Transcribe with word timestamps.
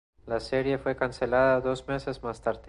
La 0.25 0.39
serie 0.39 0.79
fue 0.79 0.95
cancelada 0.95 1.61
dos 1.61 1.87
meses 1.87 2.23
más 2.23 2.41
tarde. 2.41 2.59